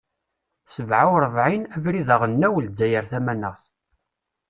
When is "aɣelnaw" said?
2.15-2.55